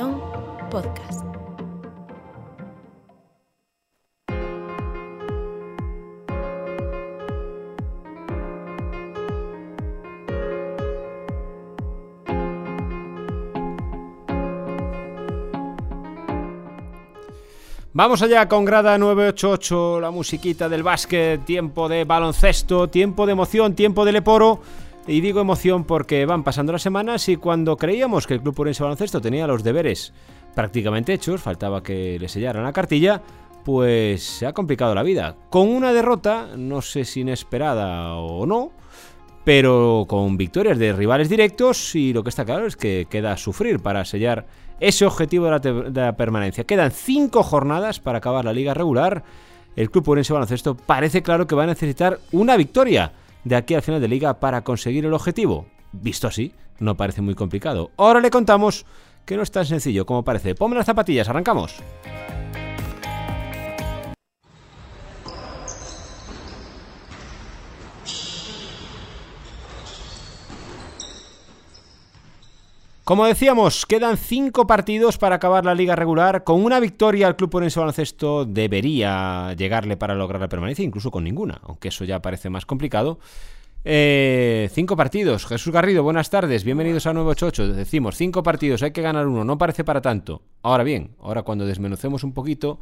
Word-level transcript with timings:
Podcast. 0.00 1.24
Vamos 17.92 18.22
allá 18.22 18.48
con 18.48 18.64
Grada 18.64 18.96
988, 18.96 20.00
la 20.00 20.10
musiquita 20.10 20.70
del 20.70 20.82
básquet, 20.82 21.44
tiempo 21.44 21.90
de 21.90 22.04
baloncesto, 22.04 22.88
tiempo 22.88 23.26
de 23.26 23.32
emoción, 23.32 23.74
tiempo 23.74 24.06
de 24.06 24.12
leporo. 24.12 24.60
Y 25.10 25.20
digo 25.20 25.40
emoción 25.40 25.82
porque 25.82 26.24
van 26.24 26.44
pasando 26.44 26.70
las 26.70 26.82
semanas 26.82 27.28
y 27.28 27.34
cuando 27.34 27.76
creíamos 27.76 28.28
que 28.28 28.34
el 28.34 28.42
Club 28.42 28.60
Urense 28.60 28.84
Baloncesto 28.84 29.20
tenía 29.20 29.44
los 29.48 29.64
deberes 29.64 30.12
prácticamente 30.54 31.12
hechos, 31.12 31.40
faltaba 31.40 31.82
que 31.82 32.16
le 32.20 32.28
sellaran 32.28 32.62
la 32.62 32.72
cartilla, 32.72 33.20
pues 33.64 34.22
se 34.22 34.46
ha 34.46 34.52
complicado 34.52 34.94
la 34.94 35.02
vida. 35.02 35.34
Con 35.50 35.66
una 35.66 35.92
derrota, 35.92 36.50
no 36.56 36.80
sé 36.80 37.04
si 37.04 37.22
inesperada 37.22 38.14
o 38.14 38.46
no, 38.46 38.70
pero 39.42 40.04
con 40.06 40.36
victorias 40.36 40.78
de 40.78 40.92
rivales 40.92 41.28
directos 41.28 41.92
y 41.96 42.12
lo 42.12 42.22
que 42.22 42.28
está 42.28 42.44
claro 42.44 42.68
es 42.68 42.76
que 42.76 43.08
queda 43.10 43.36
sufrir 43.36 43.80
para 43.80 44.04
sellar 44.04 44.46
ese 44.78 45.06
objetivo 45.06 45.46
de 45.58 45.90
la, 45.92 46.16
permanencia. 46.16 46.62
Quedan 46.62 46.92
cinco 46.92 47.42
jornadas 47.42 47.98
para 47.98 48.18
acabar 48.18 48.44
la 48.44 48.52
liga 48.52 48.74
regular. 48.74 49.24
El 49.74 49.90
Club 49.90 50.08
Urense 50.08 50.32
Baloncesto 50.32 50.76
parece 50.76 51.24
claro 51.24 51.48
que 51.48 51.56
va 51.56 51.64
a 51.64 51.66
necesitar 51.66 52.20
una 52.30 52.56
victoria 52.56 53.10
de 53.44 53.56
aquí 53.56 53.74
al 53.74 53.82
final 53.82 54.00
de 54.00 54.08
liga 54.08 54.40
para 54.40 54.62
conseguir 54.62 55.04
el 55.04 55.14
objetivo. 55.14 55.66
Visto 55.92 56.28
así, 56.28 56.54
no 56.78 56.96
parece 56.96 57.22
muy 57.22 57.34
complicado. 57.34 57.90
Ahora 57.96 58.20
le 58.20 58.30
contamos 58.30 58.86
que 59.24 59.36
no 59.36 59.42
es 59.42 59.50
tan 59.50 59.66
sencillo 59.66 60.06
como 60.06 60.24
parece. 60.24 60.54
Ponme 60.54 60.76
las 60.76 60.86
zapatillas, 60.86 61.28
arrancamos. 61.28 61.76
Como 73.10 73.26
decíamos, 73.26 73.86
quedan 73.86 74.16
cinco 74.16 74.68
partidos 74.68 75.18
para 75.18 75.34
acabar 75.34 75.64
la 75.64 75.74
liga 75.74 75.96
regular. 75.96 76.44
Con 76.44 76.62
una 76.62 76.78
victoria 76.78 77.26
el 77.26 77.34
Club 77.34 77.56
Orense 77.56 77.80
Baloncesto 77.80 78.44
debería 78.44 79.52
llegarle 79.54 79.96
para 79.96 80.14
lograr 80.14 80.40
la 80.40 80.48
permanencia, 80.48 80.84
incluso 80.84 81.10
con 81.10 81.24
ninguna, 81.24 81.60
aunque 81.64 81.88
eso 81.88 82.04
ya 82.04 82.22
parece 82.22 82.50
más 82.50 82.66
complicado. 82.66 83.18
Eh, 83.84 84.70
cinco 84.72 84.96
partidos. 84.96 85.44
Jesús 85.44 85.72
Garrido, 85.72 86.04
buenas 86.04 86.30
tardes. 86.30 86.62
Bienvenidos 86.62 87.04
a 87.08 87.12
988. 87.12 87.74
Decimos, 87.74 88.14
cinco 88.14 88.44
partidos, 88.44 88.84
hay 88.84 88.92
que 88.92 89.02
ganar 89.02 89.26
uno. 89.26 89.42
No 89.42 89.58
parece 89.58 89.82
para 89.82 90.00
tanto. 90.00 90.42
Ahora 90.62 90.84
bien, 90.84 91.16
ahora 91.20 91.42
cuando 91.42 91.66
desmenucemos 91.66 92.22
un 92.22 92.32
poquito 92.32 92.78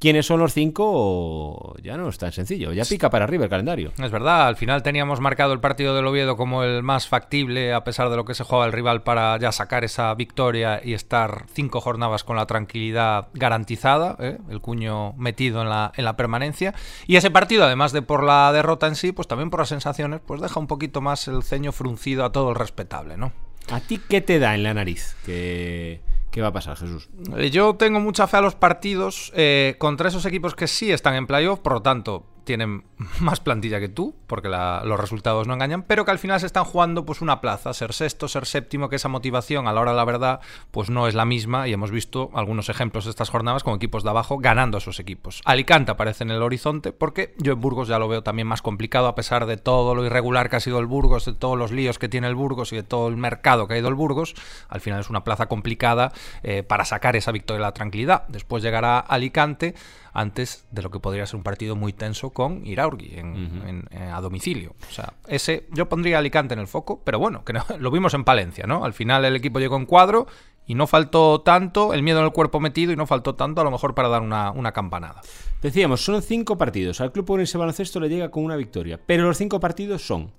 quiénes 0.00 0.26
son 0.26 0.40
los 0.40 0.54
cinco, 0.54 1.76
ya 1.82 1.96
no 1.96 2.08
es 2.08 2.18
tan 2.18 2.32
sencillo. 2.32 2.72
Ya 2.72 2.84
pica 2.84 3.10
para 3.10 3.24
arriba 3.24 3.44
el 3.44 3.50
calendario. 3.50 3.92
Es 4.02 4.10
verdad, 4.10 4.48
al 4.48 4.56
final 4.56 4.82
teníamos 4.82 5.20
marcado 5.20 5.52
el 5.52 5.60
partido 5.60 5.94
del 5.94 6.06
Oviedo 6.06 6.36
como 6.36 6.64
el 6.64 6.82
más 6.82 7.06
factible, 7.06 7.74
a 7.74 7.84
pesar 7.84 8.08
de 8.08 8.16
lo 8.16 8.24
que 8.24 8.34
se 8.34 8.42
juega 8.42 8.64
el 8.64 8.72
rival, 8.72 9.02
para 9.02 9.38
ya 9.38 9.52
sacar 9.52 9.84
esa 9.84 10.12
victoria 10.14 10.80
y 10.82 10.94
estar 10.94 11.44
cinco 11.52 11.80
jornadas 11.80 12.24
con 12.24 12.36
la 12.36 12.46
tranquilidad 12.46 13.28
garantizada, 13.34 14.16
¿eh? 14.18 14.38
el 14.48 14.60
cuño 14.60 15.12
metido 15.12 15.60
en 15.62 15.68
la, 15.68 15.92
en 15.94 16.04
la 16.04 16.16
permanencia. 16.16 16.74
Y 17.06 17.16
ese 17.16 17.30
partido, 17.30 17.64
además 17.64 17.92
de 17.92 18.02
por 18.02 18.24
la 18.24 18.50
derrota 18.52 18.86
en 18.86 18.96
sí, 18.96 19.12
pues 19.12 19.28
también 19.28 19.50
por 19.50 19.60
las 19.60 19.68
sensaciones, 19.68 20.20
pues 20.26 20.40
deja 20.40 20.58
un 20.58 20.66
poquito 20.66 21.02
más 21.02 21.28
el 21.28 21.42
ceño 21.42 21.72
fruncido 21.72 22.24
a 22.24 22.32
todo 22.32 22.50
el 22.50 22.56
respetable, 22.56 23.18
¿no? 23.18 23.32
¿A 23.70 23.80
ti 23.80 24.00
qué 24.08 24.22
te 24.22 24.38
da 24.38 24.54
en 24.54 24.62
la 24.62 24.74
nariz? 24.74 25.14
Que 25.26 26.00
¿Qué 26.30 26.40
va 26.40 26.48
a 26.48 26.52
pasar, 26.52 26.76
Jesús? 26.76 27.08
Eh, 27.36 27.50
yo 27.50 27.74
tengo 27.74 27.98
mucha 27.98 28.26
fe 28.26 28.36
a 28.36 28.40
los 28.40 28.54
partidos 28.54 29.32
eh, 29.34 29.74
contra 29.78 30.08
esos 30.08 30.24
equipos 30.26 30.54
que 30.54 30.68
sí 30.68 30.92
están 30.92 31.14
en 31.14 31.26
playoff, 31.26 31.58
por 31.58 31.72
lo 31.72 31.82
tanto, 31.82 32.24
tienen 32.50 32.82
más 33.20 33.38
plantilla 33.38 33.78
que 33.78 33.88
tú, 33.88 34.16
porque 34.26 34.48
los 34.48 34.98
resultados 34.98 35.46
no 35.46 35.54
engañan, 35.54 35.84
pero 35.84 36.04
que 36.04 36.10
al 36.10 36.18
final 36.18 36.40
se 36.40 36.46
están 36.46 36.64
jugando 36.64 37.06
pues 37.06 37.20
una 37.20 37.40
plaza, 37.40 37.72
ser 37.72 37.92
sexto, 37.92 38.26
ser 38.26 38.44
séptimo, 38.44 38.88
que 38.88 38.96
esa 38.96 39.06
motivación 39.08 39.68
a 39.68 39.72
la 39.72 39.80
hora 39.80 39.92
de 39.92 39.96
la 39.96 40.04
verdad 40.04 40.40
pues 40.72 40.90
no 40.90 41.06
es 41.06 41.14
la 41.14 41.24
misma 41.24 41.68
y 41.68 41.72
hemos 41.72 41.92
visto 41.92 42.28
algunos 42.34 42.68
ejemplos 42.68 43.04
de 43.04 43.10
estas 43.10 43.30
jornadas 43.30 43.62
con 43.62 43.76
equipos 43.76 44.02
de 44.02 44.10
abajo 44.10 44.38
ganando 44.38 44.78
a 44.78 44.80
esos 44.80 44.98
equipos. 44.98 45.42
Alicante 45.44 45.92
aparece 45.92 46.24
en 46.24 46.32
el 46.32 46.42
horizonte 46.42 46.90
porque 46.90 47.34
yo 47.38 47.52
en 47.52 47.60
Burgos 47.60 47.86
ya 47.86 48.00
lo 48.00 48.08
veo 48.08 48.24
también 48.24 48.48
más 48.48 48.62
complicado 48.62 49.06
a 49.06 49.14
pesar 49.14 49.46
de 49.46 49.56
todo 49.56 49.94
lo 49.94 50.04
irregular 50.04 50.50
que 50.50 50.56
ha 50.56 50.60
sido 50.60 50.80
el 50.80 50.86
Burgos, 50.86 51.26
de 51.26 51.34
todos 51.34 51.56
los 51.56 51.70
líos 51.70 52.00
que 52.00 52.08
tiene 52.08 52.26
el 52.26 52.34
Burgos 52.34 52.72
y 52.72 52.76
de 52.76 52.82
todo 52.82 53.06
el 53.06 53.16
mercado 53.16 53.68
que 53.68 53.74
ha 53.74 53.78
ido 53.78 53.88
el 53.88 53.94
Burgos, 53.94 54.34
al 54.68 54.80
final 54.80 54.98
es 54.98 55.08
una 55.08 55.22
plaza 55.22 55.46
complicada 55.46 56.10
eh, 56.42 56.64
para 56.64 56.84
sacar 56.84 57.14
esa 57.14 57.30
victoria 57.30 57.58
de 57.58 57.66
la 57.66 57.74
tranquilidad. 57.74 58.24
Después 58.26 58.60
llegará 58.64 58.98
Alicante 58.98 59.76
antes 60.12 60.66
de 60.70 60.82
lo 60.82 60.90
que 60.90 61.00
podría 61.00 61.26
ser 61.26 61.36
un 61.36 61.42
partido 61.42 61.76
muy 61.76 61.92
tenso 61.92 62.30
con 62.30 62.66
Iraurgi 62.66 63.18
en, 63.18 63.36
en, 63.66 63.84
en, 63.90 64.02
a 64.02 64.20
domicilio. 64.20 64.74
O 64.88 64.92
sea, 64.92 65.14
ese 65.28 65.66
yo 65.72 65.88
pondría 65.88 66.18
Alicante 66.18 66.54
en 66.54 66.60
el 66.60 66.66
foco, 66.66 67.00
pero 67.04 67.18
bueno, 67.18 67.44
que 67.44 67.52
no, 67.52 67.64
lo 67.78 67.90
vimos 67.90 68.14
en 68.14 68.24
Palencia, 68.24 68.66
¿no? 68.66 68.84
Al 68.84 68.92
final 68.92 69.24
el 69.24 69.36
equipo 69.36 69.58
llegó 69.58 69.76
en 69.76 69.86
cuadro 69.86 70.26
y 70.66 70.74
no 70.74 70.86
faltó 70.86 71.40
tanto, 71.40 71.94
el 71.94 72.02
miedo 72.02 72.20
en 72.20 72.26
el 72.26 72.32
cuerpo 72.32 72.60
metido 72.60 72.92
y 72.92 72.96
no 72.96 73.06
faltó 73.06 73.34
tanto 73.34 73.60
a 73.60 73.64
lo 73.64 73.70
mejor 73.70 73.94
para 73.94 74.08
dar 74.08 74.22
una, 74.22 74.52
una 74.52 74.72
campanada. 74.72 75.20
Decíamos, 75.62 76.04
son 76.04 76.22
cinco 76.22 76.56
partidos. 76.56 77.00
Al 77.00 77.12
Club 77.12 77.30
Orense 77.30 77.58
Baloncesto 77.58 77.98
le 78.00 78.08
llega 78.08 78.30
con 78.30 78.44
una 78.44 78.56
victoria, 78.56 79.00
pero 79.04 79.24
los 79.24 79.36
cinco 79.36 79.58
partidos 79.58 80.06
son 80.06 80.30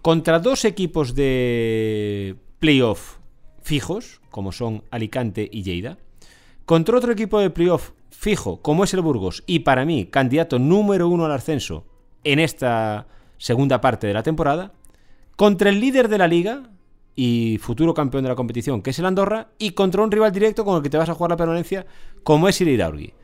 contra 0.00 0.38
dos 0.38 0.64
equipos 0.64 1.14
de 1.14 2.36
playoff 2.60 3.16
fijos, 3.62 4.20
como 4.30 4.52
son 4.52 4.84
Alicante 4.90 5.48
y 5.50 5.62
Lleida, 5.62 5.98
contra 6.64 6.96
otro 6.96 7.12
equipo 7.12 7.40
de 7.40 7.50
playoff 7.50 7.90
fijo, 8.18 8.60
como 8.62 8.82
es 8.82 8.92
el 8.94 9.00
Burgos, 9.00 9.44
y 9.46 9.60
para 9.60 9.84
mí, 9.84 10.06
candidato 10.06 10.58
número 10.58 11.08
uno 11.08 11.24
al 11.24 11.30
ascenso 11.30 11.84
en 12.24 12.40
esta 12.40 13.06
segunda 13.36 13.80
parte 13.80 14.08
de 14.08 14.12
la 14.12 14.24
temporada, 14.24 14.72
contra 15.36 15.70
el 15.70 15.78
líder 15.78 16.08
de 16.08 16.18
la 16.18 16.26
liga 16.26 16.64
y 17.14 17.58
futuro 17.58 17.94
campeón 17.94 18.24
de 18.24 18.30
la 18.30 18.34
competición, 18.34 18.82
que 18.82 18.90
es 18.90 18.98
el 18.98 19.06
Andorra, 19.06 19.50
y 19.56 19.70
contra 19.70 20.02
un 20.02 20.10
rival 20.10 20.32
directo 20.32 20.64
con 20.64 20.76
el 20.76 20.82
que 20.82 20.90
te 20.90 20.98
vas 20.98 21.08
a 21.08 21.14
jugar 21.14 21.30
la 21.30 21.36
permanencia, 21.36 21.86
como 22.24 22.48
es 22.48 22.60
el 22.60 22.68
Iraurgi. 22.70 23.14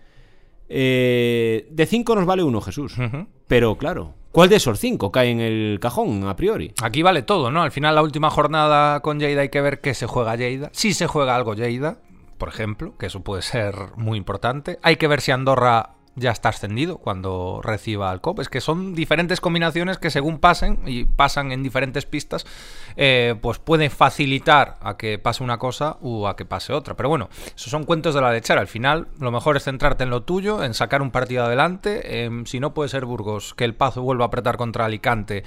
Eh, 0.69 1.67
de 1.73 1.87
cinco 1.87 2.15
nos 2.15 2.25
vale 2.25 2.45
uno, 2.45 2.61
Jesús. 2.61 2.97
Uh 2.97 3.03
-huh. 3.03 3.27
Pero 3.49 3.77
claro, 3.77 4.15
¿cuál 4.31 4.49
de 4.49 4.57
esos 4.57 4.79
cinco 4.79 5.11
cae 5.11 5.31
en 5.31 5.41
el 5.41 5.81
cajón 5.81 6.23
a 6.29 6.37
priori? 6.37 6.73
Aquí 6.81 7.03
vale 7.03 7.23
todo, 7.23 7.51
¿no? 7.51 7.63
Al 7.63 7.73
final, 7.73 7.97
la 7.97 8.03
última 8.03 8.31
jornada 8.31 9.01
con 9.01 9.19
Lleida 9.19 9.41
hay 9.41 9.49
que 9.49 9.61
ver 9.61 9.81
qué 9.81 9.93
se 9.93 10.07
juega 10.07 10.37
Lleida. 10.37 10.71
Si 10.73 10.95
se 10.95 11.09
juega 11.09 11.35
algo 11.35 11.55
Lleida, 11.55 11.99
por 12.39 12.49
ejemplo, 12.49 12.97
que 12.99 13.07
eso 13.07 13.21
puede 13.21 13.43
ser 13.43 13.75
muy 13.97 14.19
importante. 14.19 14.79
Hay 14.83 14.97
que 14.97 15.09
ver 15.09 15.21
si 15.21 15.33
Andorra 15.33 15.95
ya 16.17 16.31
está 16.31 16.51
ascendido 16.51 16.99
cuando 16.99 17.61
reciba 17.63 18.11
al 18.11 18.21
COP. 18.21 18.41
Es 18.41 18.49
que 18.49 18.61
son 18.61 18.95
diferentes 18.95 19.41
combinaciones 19.41 19.99
que 19.99 20.11
según 20.11 20.39
pasen 20.39 20.81
y 20.87 21.05
pasan 21.05 21.53
en 21.53 21.63
diferentes 21.63 22.07
pistas, 22.07 22.47
eh, 22.97 23.35
pues 23.41 23.59
pueden 23.59 23.91
facilitar 23.91 24.77
a 24.81 24.97
que 24.97 25.19
pase 25.19 25.43
una 25.43 25.59
cosa 25.59 25.99
o 26.01 26.29
a 26.29 26.37
que 26.37 26.45
pase 26.45 26.73
otra. 26.73 26.95
Pero 26.95 27.09
bueno, 27.09 27.29
esos 27.55 27.71
son 27.71 27.85
cuentos 27.85 28.15
de 28.15 28.21
la 28.21 28.33
lechera. 28.33 28.61
Al 28.61 28.69
final, 28.69 29.09
lo 29.19 29.31
mejor 29.31 29.57
es 29.57 29.65
centrarte 29.65 30.05
en 30.05 30.11
lo 30.11 30.23
tuyo, 30.23 30.63
en 30.63 30.75
sacar 30.75 31.03
un 31.03 31.11
partido 31.11 31.45
adelante. 31.45 32.01
Eh, 32.05 32.43
si 32.47 32.61
no 32.61 32.75
puede 32.75 32.89
ser 32.89 33.05
Burgos, 33.05 33.55
que 33.55 33.65
el 33.65 33.75
Pazo 33.75 34.03
vuelva 34.03 34.25
a 34.25 34.29
apretar 34.29 34.57
contra 34.57 34.85
Alicante 34.85 35.45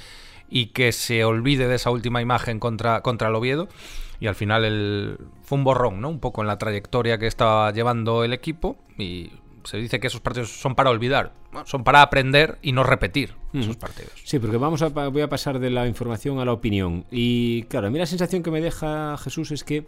y 0.49 0.67
que 0.67 0.91
se 0.91 1.25
olvide 1.25 1.67
de 1.67 1.75
esa 1.75 1.91
última 1.91 2.21
imagen 2.21 2.59
contra, 2.59 3.01
contra 3.01 3.29
el 3.29 3.35
Oviedo. 3.35 3.67
Y 4.19 4.27
al 4.27 4.35
final 4.35 4.65
el, 4.65 5.17
fue 5.43 5.57
un 5.57 5.63
borrón, 5.63 6.01
¿no? 6.01 6.09
Un 6.09 6.19
poco 6.19 6.41
en 6.41 6.47
la 6.47 6.57
trayectoria 6.57 7.17
que 7.17 7.27
estaba 7.27 7.71
llevando 7.71 8.23
el 8.23 8.33
equipo. 8.33 8.77
Y 8.97 9.31
se 9.67 9.77
dice 9.77 9.99
que 9.99 10.07
esos 10.07 10.21
partidos 10.21 10.49
son 10.49 10.75
para 10.75 10.89
olvidar, 10.89 11.33
son 11.65 11.83
para 11.83 12.01
aprender 12.01 12.57
y 12.61 12.71
no 12.71 12.83
repetir 12.83 13.33
mm. 13.51 13.59
esos 13.59 13.75
partidos. 13.75 14.13
Sí, 14.23 14.39
porque 14.39 14.57
vamos 14.57 14.81
a, 14.81 14.87
voy 14.87 15.21
a 15.21 15.27
pasar 15.27 15.59
de 15.59 15.69
la 15.69 15.87
información 15.87 16.39
a 16.39 16.45
la 16.45 16.53
opinión. 16.53 17.05
Y 17.11 17.63
claro, 17.63 17.87
a 17.87 17.89
mí 17.89 17.99
la 17.99 18.05
sensación 18.05 18.43
que 18.43 18.51
me 18.51 18.61
deja 18.61 19.17
Jesús 19.17 19.51
es 19.51 19.65
que 19.65 19.85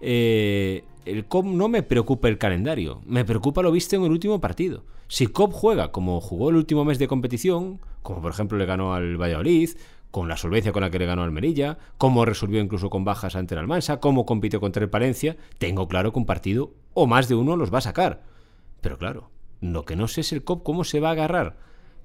eh, 0.00 0.84
el 1.04 1.26
COP 1.26 1.44
no 1.44 1.68
me 1.68 1.82
preocupa 1.82 2.28
el 2.28 2.38
calendario, 2.38 3.02
me 3.04 3.24
preocupa 3.26 3.62
lo 3.62 3.70
visto 3.70 3.94
en 3.96 4.04
el 4.04 4.10
último 4.10 4.40
partido. 4.40 4.84
Si 5.08 5.26
COP 5.26 5.52
juega 5.52 5.92
como 5.92 6.20
jugó 6.20 6.48
el 6.48 6.56
último 6.56 6.86
mes 6.86 6.98
de 6.98 7.08
competición, 7.08 7.80
como 8.02 8.22
por 8.22 8.32
ejemplo 8.32 8.56
le 8.56 8.64
ganó 8.64 8.94
al 8.94 9.20
Valladolid, 9.20 9.70
con 10.10 10.28
la 10.28 10.36
solvencia 10.36 10.72
con 10.72 10.82
la 10.82 10.90
que 10.90 10.98
le 10.98 11.06
ganó 11.06 11.22
al 11.22 11.32
Merilla, 11.32 11.78
cómo 11.98 12.24
resolvió 12.24 12.60
incluso 12.60 12.90
con 12.90 13.04
bajas 13.04 13.36
ante 13.36 13.54
el 13.54 13.60
Almansa, 13.60 14.00
cómo 14.00 14.26
compitió 14.26 14.60
contra 14.60 14.82
el 14.82 14.90
Palencia, 14.90 15.36
tengo 15.58 15.88
claro 15.88 16.12
que 16.12 16.18
un 16.18 16.26
partido 16.26 16.74
o 16.94 17.06
más 17.06 17.28
de 17.28 17.36
uno 17.36 17.56
los 17.56 17.72
va 17.72 17.78
a 17.78 17.82
sacar. 17.82 18.24
Pero 18.80 18.98
claro, 18.98 19.30
lo 19.60 19.84
que 19.84 19.96
no 19.96 20.08
sé 20.08 20.22
es 20.22 20.32
el 20.32 20.42
COP 20.42 20.62
cómo 20.62 20.84
se 20.84 21.00
va 21.00 21.10
a 21.10 21.12
agarrar 21.12 21.58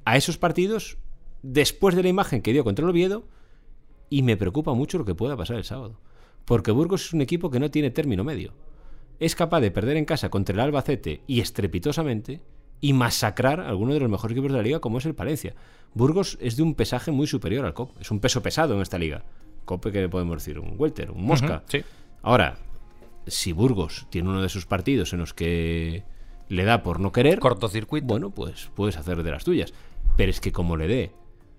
a 0.06 0.18
esos 0.18 0.38
partidos 0.38 0.98
después 1.42 1.96
de 1.96 2.04
la 2.04 2.10
imagen 2.10 2.42
que 2.42 2.54
dio 2.54 2.63
contra 2.63 2.84
el 2.84 2.90
Oviedo 2.90 3.28
y 4.10 4.22
me 4.22 4.38
preocupa 4.38 4.74
mucho 4.74 4.98
lo 4.98 5.06
que 5.06 5.16
pueda 5.16 5.38
pasar 5.38 5.57
el 5.57 5.63
sábado. 5.63 6.00
Porque 6.46 6.72
Burgos 6.72 7.06
es 7.06 7.13
un 7.13 7.22
equipo 7.22 7.50
que 7.50 7.60
no 7.60 7.72
tiene 7.72 7.90
término 7.90 8.24
medio. 8.24 8.54
Es 9.19 9.36
capaz 9.36 9.62
de 9.62 9.72
perder 9.72 9.98
en 9.98 10.06
casa 10.06 10.30
contra 10.30 10.54
el 10.54 10.60
Albacete 10.60 11.24
y 11.25 11.40
estrepitosamente 11.40 12.42
y 12.81 12.94
masacrar 12.94 13.62
a 13.62 13.69
alguno 13.69 13.94
de 13.94 14.00
los 14.00 14.10
mejores 14.10 14.33
equipos 14.33 14.51
de 14.51 14.57
la 14.57 14.63
liga 14.63 14.80
como 14.80 14.98
es 14.98 15.06
el 15.06 15.16
Palencia. 15.16 15.56
Burgos 15.94 16.38
es 16.42 16.57
de 16.57 16.63
un 16.63 16.75
pesaje 16.75 17.12
muy 17.12 17.27
superior 17.27 17.66
al 17.66 17.74
COP. 17.74 17.92
Es 18.01 18.12
un 18.12 18.19
peso 18.19 18.42
pesado 18.42 18.75
en 18.75 18.81
esta 18.81 18.98
liga. 18.98 19.24
COP 19.63 19.88
que 19.92 20.10
podemos 20.10 20.38
decir, 20.38 20.60
un 20.60 20.75
welter, 20.77 21.12
un 21.12 21.25
mosca. 21.25 21.63
Uh 21.66 21.68
-huh, 21.68 21.72
sí. 21.72 21.83
Ahora, 22.22 22.57
si 23.27 23.54
Burgos 23.54 24.07
tiene 24.10 24.30
uno 24.30 24.42
de 24.42 24.48
esos 24.48 24.66
partidos 24.66 25.13
en 25.13 25.19
los 25.19 25.33
que 25.33 26.04
le 26.50 26.63
da 26.63 26.83
por 26.83 27.00
no 27.00 27.12
querer, 27.12 27.39
cortocircuito. 27.39 28.06
Bueno, 28.06 28.30
pues 28.30 28.69
puedes 28.75 28.98
hacer 28.98 29.24
de 29.24 29.31
las 29.31 29.44
tuyas. 29.44 29.74
Pero 30.18 30.30
es 30.30 30.39
que 30.39 30.51
como 30.51 30.78
le 30.78 30.88
dé 30.88 31.12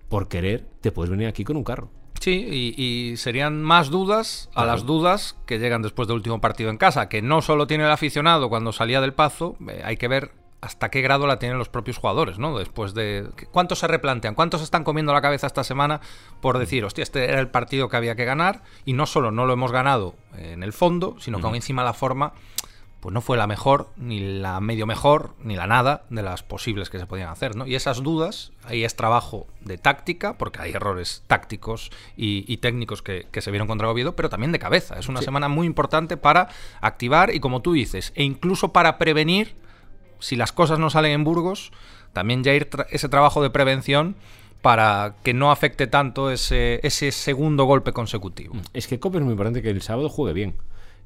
por 0.09 0.27
querer, 0.27 0.65
te 0.81 0.91
puedes 0.91 1.09
venir 1.09 1.27
aquí 1.27 1.43
con 1.43 1.57
un 1.57 1.63
carro. 1.63 1.89
Sí, 2.19 2.73
y, 2.77 3.15
serían 3.17 3.61
más 3.61 3.89
dudas 3.89 4.49
a 4.55 4.65
las 4.65 4.85
dudas 4.85 5.37
que 5.45 5.59
llegan 5.59 5.83
después 5.83 6.07
del 6.07 6.17
último 6.17 6.41
partido 6.41 6.71
en 6.71 6.77
casa, 6.77 7.09
que 7.09 7.21
no 7.21 7.41
solo 7.41 7.67
tiene 7.67 7.83
el 7.83 7.91
aficionado 7.91 8.49
cuando 8.49 8.71
salía 8.71 9.01
del 9.01 9.13
pazo, 9.13 9.55
eh, 9.69 9.81
hay 9.83 9.97
que 9.97 10.07
ver 10.07 10.31
hasta 10.61 10.89
qué 10.89 11.01
grado 11.01 11.27
la 11.27 11.39
tienen 11.39 11.57
los 11.57 11.69
propios 11.69 11.97
jugadores, 11.97 12.39
¿no? 12.39 12.57
Después 12.57 12.93
de... 12.93 13.29
¿Cuántos 13.51 13.79
se 13.79 13.87
replantean? 13.87 14.35
¿Cuántos 14.35 14.61
están 14.61 14.83
comiendo 14.83 15.13
la 15.13 15.21
cabeza 15.21 15.47
esta 15.47 15.63
semana 15.63 16.01
por 16.41 16.57
decir, 16.57 16.83
hostia, 16.83 17.03
este 17.03 17.25
era 17.25 17.39
el 17.39 17.49
partido 17.49 17.89
que 17.89 17.97
había 17.97 18.15
que 18.15 18.25
ganar 18.25 18.63
y 18.85 18.93
no 18.93 19.05
solo 19.05 19.31
no 19.31 19.45
lo 19.45 19.53
hemos 19.53 19.71
ganado 19.71 20.15
en 20.35 20.63
el 20.63 20.73
fondo, 20.73 21.15
sino 21.19 21.39
que 21.39 21.45
aún 21.45 21.55
encima 21.55 21.83
la 21.83 21.93
forma 21.93 22.33
pues 22.99 23.13
no 23.13 23.21
fue 23.21 23.37
la 23.37 23.47
mejor, 23.47 23.89
ni 23.95 24.19
la 24.19 24.59
medio 24.59 24.87
mejor, 24.87 25.35
ni 25.43 25.55
la 25.55 25.67
nada 25.67 26.03
de 26.09 26.23
las 26.23 26.41
posibles 26.41 26.89
que 26.89 26.97
se 26.97 27.05
podían 27.05 27.29
hacer, 27.29 27.55
¿no? 27.55 27.67
Y 27.67 27.75
esas 27.75 28.01
dudas, 28.01 28.51
ahí 28.63 28.83
es 28.83 28.95
trabajo 28.95 29.47
de 29.61 29.77
táctica, 29.77 30.37
porque 30.37 30.61
hay 30.61 30.71
errores 30.71 31.23
tácticos 31.27 31.91
y, 32.15 32.57
técnicos 32.57 33.03
que, 33.03 33.27
se 33.31 33.51
vieron 33.51 33.67
contra 33.67 33.89
Oviedo, 33.89 34.15
pero 34.15 34.29
también 34.29 34.51
de 34.51 34.59
cabeza. 34.59 34.97
Es 34.97 35.07
una 35.09 35.21
semana 35.21 35.47
muy 35.47 35.67
importante 35.67 36.17
para 36.17 36.49
activar 36.81 37.33
y, 37.33 37.39
como 37.39 37.61
tú 37.61 37.73
dices, 37.73 38.13
e 38.15 38.23
incluso 38.23 38.73
para 38.73 38.97
prevenir, 38.97 39.55
si 40.19 40.35
las 40.35 40.51
cosas 40.51 40.79
no 40.79 40.89
salen 40.89 41.11
en 41.11 41.23
Burgos, 41.23 41.71
también 42.13 42.43
ya 42.43 42.53
ir 42.53 42.69
ese 42.89 43.09
trabajo 43.09 43.41
de 43.41 43.49
prevención 43.49 44.15
para 44.61 45.15
que 45.23 45.33
no 45.33 45.51
afecte 45.51 45.87
tanto 45.87 46.31
ese, 46.31 46.79
ese 46.83 47.11
segundo 47.11 47.65
golpe 47.65 47.93
consecutivo. 47.93 48.55
Es 48.73 48.87
que 48.87 48.99
Copa 48.99 49.17
es 49.17 49.23
muy 49.23 49.31
importante 49.31 49.61
que 49.61 49.69
el 49.69 49.81
sábado 49.81 50.09
juegue 50.09 50.33
bien. 50.33 50.55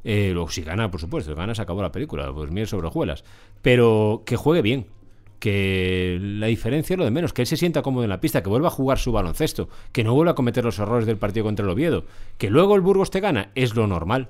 Eh, 0.04 0.32
luego, 0.34 0.50
si 0.50 0.64
gana, 0.64 0.90
por 0.90 1.00
supuesto, 1.00 1.36
gana, 1.36 1.54
se 1.54 1.62
acabó 1.62 1.82
la 1.82 1.92
película, 1.92 2.32
pues 2.34 2.50
miel 2.50 2.68
sobre 2.68 2.88
hojuelas. 2.88 3.24
Pero 3.62 4.24
que 4.26 4.36
juegue 4.36 4.62
bien. 4.62 4.88
Que 5.40 6.20
la 6.22 6.48
diferencia 6.48 6.94
es 6.94 7.00
lo 7.00 7.04
de 7.04 7.10
menos, 7.10 7.34
que 7.34 7.42
él 7.42 7.48
se 7.48 7.58
sienta 7.58 7.82
cómodo 7.82 8.04
en 8.04 8.12
la 8.12 8.22
pista, 8.22 8.44
que 8.44 8.50
vuelva 8.50 8.68
a 8.68 8.72
jugar 8.72 9.00
su 9.00 9.12
baloncesto, 9.12 9.70
que 9.92 10.04
no 10.04 10.14
vuelva 10.14 10.34
a 10.34 10.36
cometer 10.36 10.64
los 10.64 10.78
errores 10.78 11.08
del 11.08 11.18
partido 11.18 11.46
contra 11.46 11.66
el 11.66 11.72
Oviedo, 11.72 12.06
que 12.38 12.52
luego 12.52 12.76
el 12.76 12.82
Burgos 12.82 13.10
te 13.10 13.22
gana, 13.22 13.50
es 13.56 13.76
lo 13.76 13.88
normal 13.88 14.30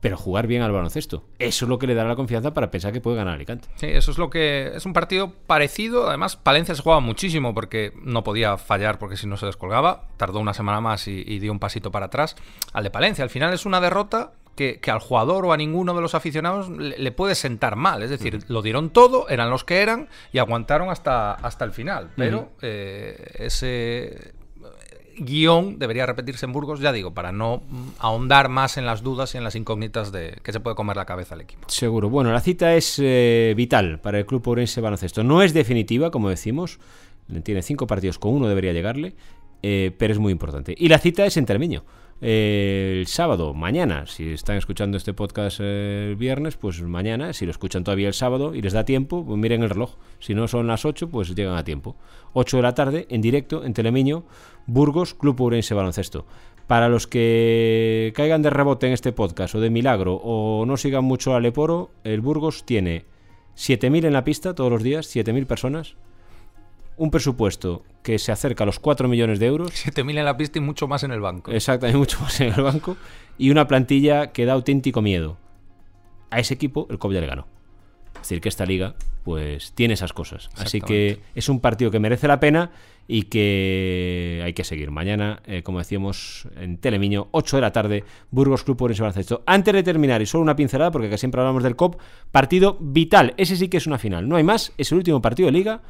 pero 0.00 0.16
jugar 0.16 0.46
bien 0.46 0.62
al 0.62 0.72
baloncesto. 0.72 1.24
Eso 1.38 1.64
es 1.64 1.68
lo 1.68 1.78
que 1.78 1.86
le 1.86 1.94
dará 1.94 2.08
la 2.08 2.16
confianza 2.16 2.54
para 2.54 2.70
pensar 2.70 2.92
que 2.92 3.00
puede 3.00 3.16
ganar 3.16 3.34
Alicante. 3.34 3.68
Sí, 3.76 3.86
eso 3.86 4.10
es 4.10 4.18
lo 4.18 4.30
que 4.30 4.72
es 4.74 4.86
un 4.86 4.92
partido 4.92 5.32
parecido. 5.46 6.08
Además, 6.08 6.36
Palencia 6.36 6.74
se 6.74 6.82
jugaba 6.82 7.00
muchísimo 7.00 7.54
porque 7.54 7.92
no 8.02 8.24
podía 8.24 8.56
fallar 8.56 8.98
porque 8.98 9.16
si 9.16 9.26
no 9.26 9.36
se 9.36 9.46
descolgaba. 9.46 10.08
Tardó 10.16 10.40
una 10.40 10.54
semana 10.54 10.80
más 10.80 11.06
y, 11.08 11.22
y 11.26 11.38
dio 11.38 11.52
un 11.52 11.58
pasito 11.58 11.90
para 11.90 12.06
atrás 12.06 12.36
al 12.72 12.84
de 12.84 12.90
Palencia. 12.90 13.24
Al 13.24 13.30
final 13.30 13.52
es 13.52 13.66
una 13.66 13.80
derrota 13.80 14.32
que, 14.80 14.90
al 14.90 14.98
jugador 14.98 15.46
o 15.46 15.52
a 15.52 15.56
ninguno 15.56 15.94
de 15.94 16.02
los 16.02 16.14
aficionados 16.14 16.68
le, 16.68 17.12
puede 17.12 17.34
sentar 17.34 17.76
mal. 17.76 18.02
Es 18.02 18.10
decir, 18.10 18.44
lo 18.48 18.62
dieron 18.62 18.90
todo, 18.90 19.28
eran 19.28 19.48
los 19.50 19.64
que 19.64 19.80
eran 19.80 20.08
y 20.32 20.38
aguantaron 20.38 20.90
hasta, 20.90 21.32
hasta 21.32 21.64
el 21.64 21.72
final. 21.72 22.10
Pero 22.16 22.50
eh, 22.60 23.32
ese 23.38 24.34
guion 25.20 25.78
debería 25.78 26.06
repetirse 26.06 26.46
en 26.46 26.52
Burgos, 26.52 26.80
ya 26.80 26.92
digo, 26.92 27.12
para 27.14 27.30
no 27.30 27.62
ahondar 27.98 28.48
más 28.48 28.76
en 28.76 28.86
las 28.86 29.02
dudas 29.02 29.34
y 29.34 29.38
en 29.38 29.44
las 29.44 29.54
incógnitas 29.54 30.10
de 30.12 30.38
que 30.42 30.52
se 30.52 30.60
puede 30.60 30.74
comer 30.74 30.96
la 30.96 31.04
cabeza 31.04 31.34
al 31.34 31.42
equipo. 31.42 31.68
Seguro. 31.68 32.10
Bueno, 32.10 32.32
la 32.32 32.40
cita 32.40 32.74
es 32.74 32.98
eh, 32.98 33.54
vital 33.56 34.00
para 34.00 34.18
el 34.18 34.26
club 34.26 34.46
Orense 34.48 34.80
Baloncesto. 34.80 35.22
No 35.22 35.42
es 35.42 35.54
definitiva, 35.54 36.10
como 36.10 36.28
decimos. 36.28 36.80
Tiene 37.44 37.62
cinco 37.62 37.86
partidos, 37.86 38.18
con 38.18 38.34
uno 38.34 38.48
debería 38.48 38.72
llegarle, 38.72 39.14
eh, 39.62 39.94
pero 39.96 40.12
es 40.12 40.18
muy 40.18 40.32
importante. 40.32 40.74
Y 40.76 40.88
la 40.88 40.98
cita 40.98 41.24
es 41.24 41.36
en 41.36 41.46
Termiño 41.46 41.84
el 42.20 43.06
sábado, 43.06 43.54
mañana, 43.54 44.06
si 44.06 44.32
están 44.32 44.56
escuchando 44.56 44.96
este 44.96 45.14
podcast 45.14 45.60
el 45.60 46.16
viernes, 46.16 46.56
pues 46.56 46.82
mañana, 46.82 47.32
si 47.32 47.46
lo 47.46 47.50
escuchan 47.50 47.82
todavía 47.82 48.08
el 48.08 48.14
sábado 48.14 48.54
y 48.54 48.60
les 48.60 48.74
da 48.74 48.84
tiempo, 48.84 49.24
pues 49.24 49.38
miren 49.38 49.62
el 49.62 49.70
reloj. 49.70 49.96
Si 50.18 50.34
no 50.34 50.46
son 50.46 50.66
las 50.66 50.84
8, 50.84 51.08
pues 51.08 51.34
llegan 51.34 51.56
a 51.56 51.64
tiempo. 51.64 51.96
8 52.34 52.58
de 52.58 52.62
la 52.62 52.74
tarde, 52.74 53.06
en 53.08 53.22
directo, 53.22 53.64
en 53.64 53.72
Telemiño, 53.72 54.24
Burgos, 54.66 55.14
Club 55.14 55.40
Urense 55.40 55.74
Baloncesto. 55.74 56.26
Para 56.66 56.88
los 56.88 57.06
que 57.06 58.12
caigan 58.14 58.42
de 58.42 58.50
rebote 58.50 58.86
en 58.86 58.92
este 58.92 59.12
podcast 59.12 59.54
o 59.54 59.60
de 59.60 59.70
milagro 59.70 60.14
o 60.22 60.64
no 60.66 60.76
sigan 60.76 61.04
mucho 61.04 61.34
a 61.34 61.40
Leporo, 61.40 61.90
el 62.04 62.20
Burgos 62.20 62.64
tiene 62.64 63.06
7.000 63.56 64.04
en 64.04 64.12
la 64.12 64.24
pista 64.24 64.54
todos 64.54 64.70
los 64.70 64.82
días, 64.82 65.14
7.000 65.14 65.46
personas, 65.46 65.96
un 67.00 67.10
presupuesto 67.10 67.82
que 68.02 68.18
se 68.18 68.30
acerca 68.30 68.64
a 68.64 68.66
los 68.66 68.78
4 68.78 69.08
millones 69.08 69.40
de 69.40 69.46
euros. 69.46 69.70
7.000 69.70 70.18
en 70.18 70.24
la 70.26 70.36
pista 70.36 70.58
y 70.58 70.60
mucho 70.60 70.86
más 70.86 71.02
en 71.02 71.12
el 71.12 71.20
banco. 71.20 71.50
Exactamente, 71.50 71.96
mucho 71.96 72.20
más 72.20 72.38
en 72.42 72.52
el 72.52 72.60
banco. 72.60 72.98
Y 73.38 73.50
una 73.50 73.66
plantilla 73.66 74.32
que 74.32 74.44
da 74.44 74.52
auténtico 74.52 75.00
miedo. 75.00 75.38
A 76.30 76.40
ese 76.40 76.52
equipo 76.52 76.86
el 76.90 76.98
COP 76.98 77.12
ya 77.12 77.22
le 77.22 77.26
ganó. 77.26 77.46
Es 78.16 78.20
decir, 78.20 78.42
que 78.42 78.50
esta 78.50 78.66
liga 78.66 78.96
pues 79.24 79.72
tiene 79.72 79.94
esas 79.94 80.12
cosas. 80.12 80.50
Así 80.58 80.82
que 80.82 81.20
es 81.34 81.48
un 81.48 81.60
partido 81.60 81.90
que 81.90 81.98
merece 81.98 82.28
la 82.28 82.38
pena 82.38 82.70
y 83.08 83.22
que 83.22 84.42
hay 84.44 84.52
que 84.52 84.64
seguir. 84.64 84.90
Mañana, 84.90 85.40
eh, 85.46 85.62
como 85.62 85.78
decíamos, 85.78 86.48
en 86.56 86.76
Telemiño, 86.76 87.28
8 87.30 87.56
de 87.56 87.60
la 87.62 87.72
tarde, 87.72 88.04
Burgos 88.30 88.62
Club 88.62 88.76
por 88.76 88.94
Baloncesto. 88.94 89.42
Antes 89.46 89.72
de 89.72 89.82
terminar, 89.82 90.20
y 90.20 90.26
solo 90.26 90.42
una 90.42 90.54
pincelada, 90.54 90.90
porque 90.90 91.16
siempre 91.16 91.40
hablamos 91.40 91.62
del 91.62 91.76
COP, 91.76 91.98
partido 92.30 92.76
vital. 92.78 93.32
Ese 93.38 93.56
sí 93.56 93.68
que 93.68 93.78
es 93.78 93.86
una 93.86 93.96
final. 93.96 94.28
No 94.28 94.36
hay 94.36 94.44
más, 94.44 94.74
es 94.76 94.92
el 94.92 94.98
último 94.98 95.22
partido 95.22 95.46
de 95.46 95.52
liga 95.52 95.80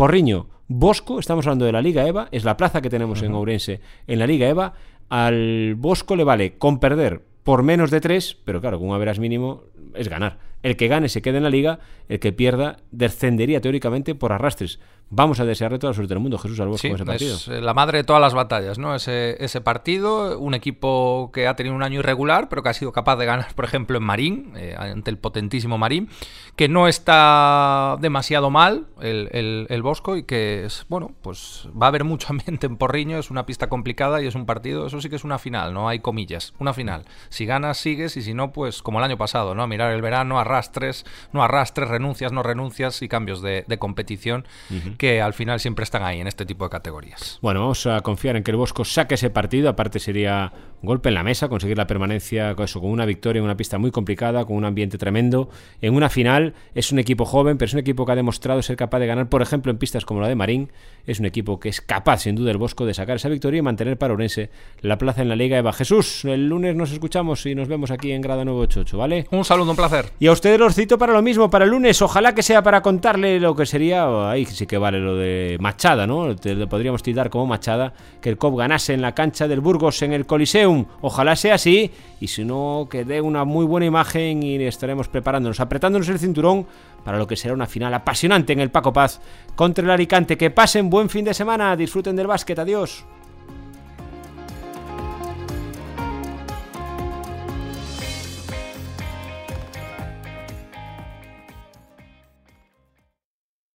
Porriño, 0.00 0.46
Bosco, 0.72 1.18
estamos 1.18 1.44
hablando 1.48 1.64
de 1.64 1.72
la 1.72 1.82
Liga 1.82 2.06
EVA, 2.06 2.28
es 2.30 2.44
la 2.44 2.56
plaza 2.56 2.80
que 2.80 2.88
tenemos 2.88 3.22
en 3.22 3.34
Ourense 3.34 3.80
en 4.06 4.20
la 4.20 4.26
Liga 4.28 4.48
EVA. 4.48 4.74
Al 5.08 5.74
Bosco 5.76 6.14
le 6.14 6.22
vale 6.22 6.58
con 6.58 6.78
perder 6.78 7.22
por 7.42 7.64
menos 7.64 7.90
de 7.90 8.00
tres, 8.00 8.38
pero 8.44 8.60
claro, 8.60 8.78
con 8.78 8.88
un 8.88 8.94
averas 8.94 9.18
mínimo 9.18 9.64
es 9.94 10.08
ganar. 10.08 10.38
El 10.62 10.76
que 10.76 10.88
gane 10.88 11.08
se 11.08 11.22
queda 11.22 11.38
en 11.38 11.44
la 11.44 11.50
liga, 11.50 11.78
el 12.08 12.20
que 12.20 12.32
pierda 12.32 12.76
descendería 12.90 13.60
teóricamente 13.60 14.14
por 14.14 14.32
arrastres. 14.32 14.78
Vamos 15.12 15.40
a 15.40 15.44
desearle 15.44 15.80
toda 15.80 15.90
la 15.90 15.94
suerte 15.94 16.14
del 16.14 16.22
mundo, 16.22 16.38
Jesús, 16.38 16.60
al 16.60 16.68
Bosco 16.68 16.86
ese 16.86 17.04
partido. 17.04 17.34
Es 17.34 17.48
eh, 17.48 17.60
la 17.60 17.74
madre 17.74 17.98
de 17.98 18.04
todas 18.04 18.22
las 18.22 18.32
batallas, 18.32 18.78
¿no? 18.78 18.94
Ese, 18.94 19.36
ese 19.44 19.60
partido, 19.60 20.38
un 20.38 20.54
equipo 20.54 21.32
que 21.34 21.48
ha 21.48 21.56
tenido 21.56 21.74
un 21.74 21.82
año 21.82 21.98
irregular, 21.98 22.48
pero 22.48 22.62
que 22.62 22.68
ha 22.68 22.74
sido 22.74 22.92
capaz 22.92 23.16
de 23.16 23.26
ganar, 23.26 23.52
por 23.56 23.64
ejemplo, 23.64 23.98
en 23.98 24.04
Marín, 24.04 24.52
eh, 24.54 24.76
ante 24.78 25.10
el 25.10 25.18
potentísimo 25.18 25.78
Marín, 25.78 26.08
que 26.54 26.68
no 26.68 26.86
está 26.86 27.96
demasiado 28.00 28.50
mal 28.50 28.86
el, 29.00 29.66
el, 29.68 29.82
Bosco 29.82 30.16
y 30.16 30.22
que, 30.22 30.64
es, 30.64 30.86
bueno, 30.88 31.10
pues 31.22 31.68
va 31.70 31.86
a 31.86 31.88
haber 31.88 32.04
mucho 32.04 32.28
ambiente 32.30 32.66
en 32.66 32.76
Porriño, 32.76 33.18
es 33.18 33.32
una 33.32 33.46
pista 33.46 33.68
complicada 33.68 34.22
y 34.22 34.28
es 34.28 34.36
un 34.36 34.46
partido, 34.46 34.86
eso 34.86 35.00
sí 35.00 35.08
que 35.08 35.16
es 35.16 35.24
una 35.24 35.40
final, 35.40 35.74
no 35.74 35.88
hay 35.88 35.98
comillas, 35.98 36.54
una 36.60 36.72
final. 36.72 37.04
Si 37.30 37.46
ganas, 37.46 37.78
sigues 37.78 38.16
y 38.16 38.22
si 38.22 38.32
no, 38.32 38.52
pues 38.52 38.80
como 38.80 38.98
el 38.98 39.04
año 39.04 39.18
pasado, 39.18 39.56
¿no? 39.56 39.64
A 39.64 39.66
mirar 39.66 39.92
el 39.92 40.02
verano, 40.02 40.38
arrastres, 40.50 41.04
no 41.32 41.42
arrastres, 41.42 41.88
renuncias, 41.88 42.32
no 42.32 42.42
renuncias 42.42 43.02
y 43.02 43.08
cambios 43.08 43.42
de, 43.42 43.64
competición 43.78 44.44
que 44.98 45.22
al 45.22 45.32
final 45.32 45.58
siempre 45.58 45.84
están 45.84 46.02
ahí 46.02 46.20
en 46.20 46.26
este 46.26 46.44
tipo 46.44 46.64
de 46.64 46.70
categorías. 46.70 47.38
Bueno, 47.40 47.60
vamos 47.60 47.86
a 47.86 48.00
confiar 48.00 48.36
en 48.36 48.42
que 48.42 48.50
el 48.50 48.56
Bosco 48.56 48.84
saque 48.84 49.14
ese 49.14 49.30
partido. 49.30 49.68
Aparte 49.70 49.98
sería 49.98 50.52
un 50.82 50.86
golpe 50.86 51.08
en 51.08 51.14
la 51.14 51.22
mesa, 51.22 51.48
conseguir 51.48 51.78
la 51.78 51.86
permanencia 51.86 52.54
con, 52.54 52.64
eso, 52.64 52.80
con 52.80 52.90
una 52.90 53.06
victoria 53.06 53.38
en 53.38 53.44
una 53.44 53.56
pista 53.56 53.78
muy 53.78 53.90
complicada, 53.90 54.44
con 54.44 54.56
un 54.56 54.64
ambiente 54.64 54.98
tremendo. 54.98 55.48
En 55.80 55.94
una 55.94 56.08
final 56.08 56.54
es 56.74 56.92
un 56.92 56.98
equipo 56.98 57.24
joven, 57.24 57.58
pero 57.58 57.66
es 57.66 57.74
un 57.74 57.80
equipo 57.80 58.04
que 58.04 58.12
ha 58.12 58.16
demostrado 58.16 58.62
ser 58.62 58.76
capaz 58.76 58.98
de 58.98 59.06
ganar, 59.06 59.28
por 59.28 59.42
ejemplo, 59.42 59.70
en 59.70 59.78
pistas 59.78 60.04
como 60.04 60.20
la 60.20 60.28
de 60.28 60.34
Marín. 60.34 60.72
Es 61.06 61.20
un 61.20 61.26
equipo 61.26 61.60
que 61.60 61.68
es 61.68 61.80
capaz, 61.80 62.20
sin 62.20 62.34
duda, 62.34 62.50
el 62.50 62.58
Bosco 62.58 62.86
de 62.86 62.94
sacar 62.94 63.16
esa 63.16 63.28
victoria 63.28 63.58
y 63.58 63.62
mantener 63.62 63.98
para 63.98 64.14
Orense 64.14 64.50
la 64.80 64.98
plaza 64.98 65.22
en 65.22 65.28
la 65.28 65.36
Liga 65.36 65.58
Eva. 65.58 65.72
Jesús, 65.72 66.24
el 66.24 66.48
lunes 66.48 66.76
nos 66.76 66.92
escuchamos 66.92 67.44
y 67.46 67.54
nos 67.54 67.68
vemos 67.68 67.90
aquí 67.90 68.12
en 68.12 68.20
Grada 68.20 68.44
988, 68.44 68.98
¿vale? 68.98 69.26
Un 69.30 69.44
saludo, 69.44 69.70
un 69.70 69.76
placer. 69.76 70.06
Y 70.18 70.26
a 70.26 70.32
ustedes 70.40 70.58
los 70.58 70.74
cito 70.74 70.96
para 70.96 71.12
lo 71.12 71.20
mismo, 71.20 71.50
para 71.50 71.66
el 71.66 71.70
lunes. 71.70 72.00
Ojalá 72.00 72.34
que 72.34 72.42
sea 72.42 72.62
para 72.62 72.80
contarle 72.80 73.38
lo 73.38 73.54
que 73.54 73.66
sería, 73.66 74.30
ahí 74.30 74.46
sí 74.46 74.66
que 74.66 74.78
vale 74.78 74.98
lo 74.98 75.14
de 75.14 75.58
Machada, 75.60 76.06
¿no? 76.06 76.28
Le 76.28 76.66
podríamos 76.66 77.02
tirar 77.02 77.28
como 77.28 77.46
Machada, 77.46 77.92
que 78.22 78.30
el 78.30 78.38
COP 78.38 78.56
ganase 78.56 78.94
en 78.94 79.02
la 79.02 79.14
cancha 79.14 79.46
del 79.46 79.60
Burgos 79.60 80.00
en 80.00 80.14
el 80.14 80.24
Coliseum. 80.24 80.86
Ojalá 81.02 81.36
sea 81.36 81.56
así, 81.56 81.90
y 82.20 82.28
si 82.28 82.46
no, 82.46 82.88
que 82.90 83.04
dé 83.04 83.20
una 83.20 83.44
muy 83.44 83.66
buena 83.66 83.84
imagen 83.84 84.42
y 84.42 84.56
estaremos 84.64 85.08
preparándonos, 85.08 85.60
apretándonos 85.60 86.08
el 86.08 86.18
cinturón 86.18 86.66
para 87.04 87.18
lo 87.18 87.26
que 87.26 87.36
será 87.36 87.52
una 87.52 87.66
final 87.66 87.92
apasionante 87.92 88.54
en 88.54 88.60
el 88.60 88.70
Paco 88.70 88.94
Paz 88.94 89.20
contra 89.54 89.84
el 89.84 89.90
Alicante. 89.90 90.38
Que 90.38 90.48
pasen 90.48 90.88
buen 90.88 91.10
fin 91.10 91.26
de 91.26 91.34
semana, 91.34 91.76
disfruten 91.76 92.16
del 92.16 92.28
básquet, 92.28 92.58
adiós. 92.58 93.04